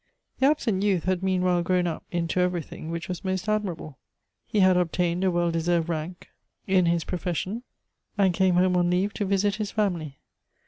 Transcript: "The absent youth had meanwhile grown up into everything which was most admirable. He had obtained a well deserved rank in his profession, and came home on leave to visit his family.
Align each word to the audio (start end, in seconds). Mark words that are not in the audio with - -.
"The 0.39 0.47
absent 0.47 0.81
youth 0.81 1.03
had 1.03 1.21
meanwhile 1.21 1.61
grown 1.61 1.85
up 1.85 2.03
into 2.11 2.39
everything 2.39 2.89
which 2.89 3.07
was 3.07 3.23
most 3.23 3.47
admirable. 3.47 3.99
He 4.47 4.61
had 4.61 4.75
obtained 4.75 5.23
a 5.23 5.29
well 5.29 5.51
deserved 5.51 5.89
rank 5.89 6.29
in 6.65 6.87
his 6.87 7.03
profession, 7.03 7.61
and 8.17 8.33
came 8.33 8.55
home 8.55 8.75
on 8.75 8.89
leave 8.89 9.13
to 9.13 9.25
visit 9.25 9.57
his 9.57 9.69
family. 9.69 10.17